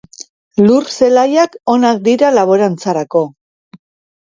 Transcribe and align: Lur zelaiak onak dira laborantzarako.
Lur 0.67 0.87
zelaiak 1.01 1.59
onak 1.75 2.01
dira 2.09 2.33
laborantzarako. 2.39 3.25